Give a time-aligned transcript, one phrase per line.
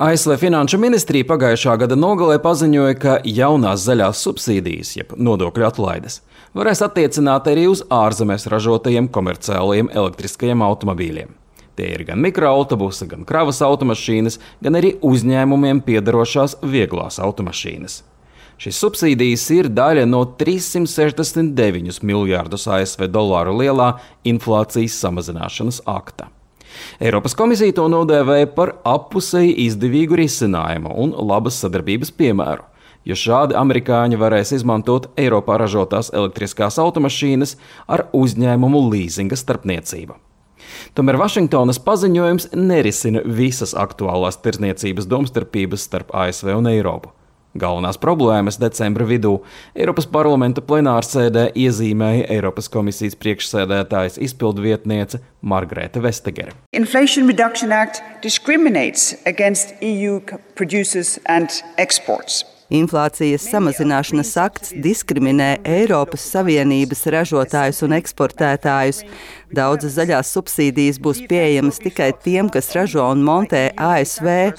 [0.00, 6.22] ASV Finanšu ministrija pagājušā gada nogalē paziņoja, ka jaunās zaļās subsīdijas, jeb nodokļu atlaides,
[6.56, 11.36] varēs attiecināt arī uz ārzemēs ražotajiem komerciālajiem elektriskajiem automobīļiem.
[11.76, 18.00] Tie ir gan mikroautobusi, gan kravas automašīnas, gan arī uzņēmumiem piedarošās vieglās automašīnas.
[18.56, 23.92] Šīs subsīdijas ir daļa no 369 miljārdus ASV dolāru lielā
[24.24, 26.32] inflācijas samazināšanas akta.
[27.00, 32.66] Eiropas komisija to nodēvēja par appusēji izdevīgu risinājumu un labas sadarbības piemēru,
[33.08, 37.56] jo šādi amerikāņi varēs izmantot Eiropā ražotās elektriskās automašīnas
[37.88, 40.18] ar uzņēmumu līzinga starpniecību.
[40.94, 47.14] Tomēr Vašingtonas paziņojums nerisina visas aktuālās tirzniecības domstarpības starp ASV un Eiropu.
[47.58, 49.32] Galvenās problēmas decembra vidū
[49.74, 56.54] Eiropas parlamenta plenārsēdē iezīmēja Eiropas komisijas priekšsēdētājas izpildu vietniece Margarete Vestegere.
[56.72, 60.20] Inflation Reduction Act discriminates against EU
[60.54, 62.44] producers and exports.
[62.70, 69.02] Inflācijas samazināšanas akts diskriminē Eiropas Savienības ražotājus un eksportētājus.
[69.50, 74.54] Daudzas zaļās subsīdijas būs pieejamas tikai tiem, kas ražo un montē ASV.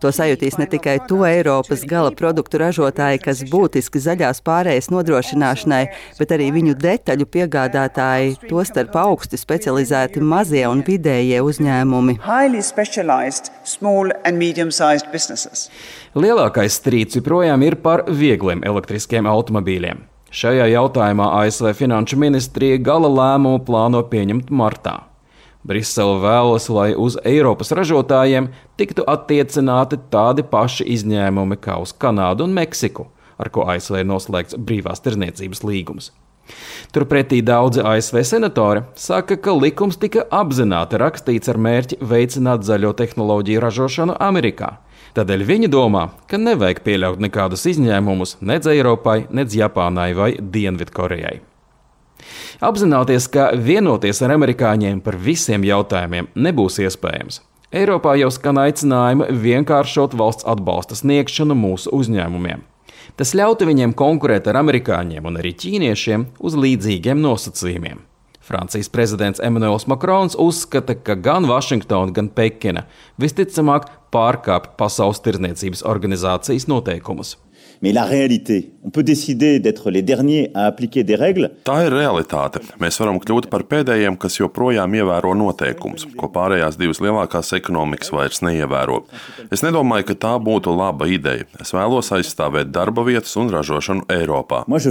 [0.00, 5.82] To sajutīs ne tikai to Eiropas gala produktu ražotāji, kas būtiski zaļās pārējas nodrošināšanai,
[6.16, 12.16] bet arī viņu detaļu piegādātāji, tostarp augsti specializēti mazie un vidējie uzņēmumi.
[16.16, 20.00] Lielākais strīds joprojām ir par viegliem elektriskiem automobīļiem.
[20.30, 25.09] Šajā jautājumā ASV Finanšu ministrija gala lēmumu plāno pieņemt martā.
[25.66, 28.48] Brisele vēlas, lai uz Eiropas ražotājiem
[28.80, 34.56] tiktu attiecināti tādi paši izņēmumi kā uz Kanādu un Meksiku, ar ko ASV ir noslēgts
[34.56, 36.10] brīvās tirzniecības līgums.
[36.94, 43.62] Turpretī daudzi ASV senatori saka, ka likums tika apzināti rakstīts ar mērķi veicināt zaļo tehnoloģiju
[43.62, 44.78] ražošanu Amerikā.
[45.14, 51.49] Tādēļ viņi domā, ka nevajag pieļaut nekādus izņēmumus nec Eiropai, nec Japānai vai Dienvidkorejai.
[52.60, 57.40] Apzinoties, ka vienoties ar amerikāņiem par visiem jautājumiem nebūs iespējams,
[57.70, 62.64] Eiropā jau skan aicinājumi vienkāršot valsts atbalsta sniegšanu mūsu uzņēmumiem.
[63.14, 68.02] Tas ļautu viņiem konkurēt ar amerikāņiem un arī ķīniešiem uz līdzīgiem nosacījumiem.
[68.50, 72.82] Francijas prezidents Emmanuels Macrons uzskata, ka gan Vašingtona, gan Pekina
[73.22, 77.36] visticamāk pārkāpj Pasaules tirdzniecības organizācijas noteikumus.
[77.82, 81.48] Mais la réalité, on peut décider d'être les derniers à appliquer des règles.
[81.64, 82.60] Tā ir realitāte.
[82.76, 88.42] Mēs varam kļūt par pēdējiem, kas joprojām ievēro noteikumus, ko pārējās divas lielākās ekonomikas vairs
[88.44, 88.98] neievēro.
[89.48, 91.48] Es nedomāju, ka tā būtu laba ideja.
[91.56, 94.66] Es vēlos aizstāvēt darba vietas un ražošanu Eiropā.
[94.68, 94.82] Moi,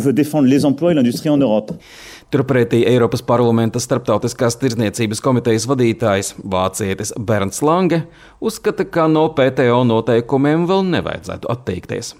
[2.29, 8.03] Turpretī Eiropas parlamenta starptautiskās tirdzniecības komitejas vadītājs Vācietis Bernds Lange
[8.37, 12.11] uzskata, ka no PTO noteikumiem vēl nevajadzētu atteikties.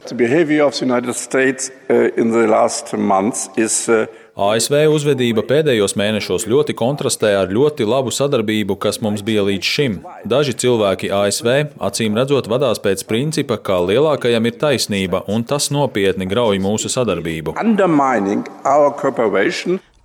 [4.40, 9.44] ASV uh, uh, uzvedība pēdējos mēnešos ļoti kontrastē ar ļoti labu sadarbību, kas mums bija
[9.46, 10.00] līdz šim.
[10.26, 11.52] Daži cilvēki ASV
[11.86, 17.54] acīm redzot vadās pēc principa, ka lielākajam ir taisnība, un tas nopietni grauj mūsu sadarbību.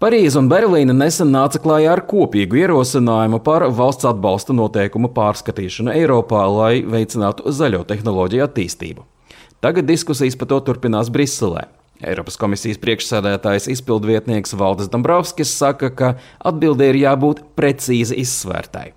[0.02, 6.40] Parīze un Berlīna nesen nāca klajā ar kopīgu ierosinājumu par valsts atbalsta noteikumu pārskatīšanu Eiropā,
[6.50, 9.04] lai veicinātu zaļo tehnoloģiju attīstību.
[9.62, 11.68] Tagad diskusijas par to turpinās Briselē.
[12.02, 16.10] Eiropas komisijas priekšsēdētājs izpildvietnieks Valdis Dombrovskis saka, ka
[16.42, 18.90] atbildē ir jābūt precīzi izsvērtai.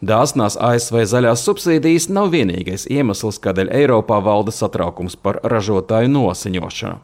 [0.00, 6.98] Dāsnās ASV zaļās subsīdijas nav vienīgais iemesls, kādēļ Eiropā valda satraukums par ražotāju nosaņošanu.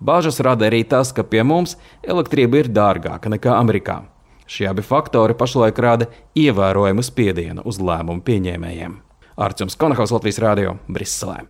[0.00, 1.76] Bāžas rada arī tas, ka pie mums
[2.06, 4.02] elektrība ir dārgāka nekā Amerikā.
[4.48, 8.96] Šie abi faktori pašlaik rada ievērojumu spiedienu uz lēmumu pieņēmējiem.
[9.38, 11.42] Arčuns Konahaus Latvijas Rādio Briselē.